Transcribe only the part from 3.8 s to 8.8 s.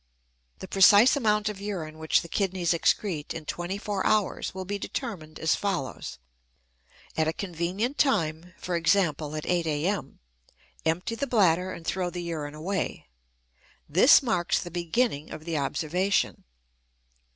hours will be determined as follows: At a convenient time, for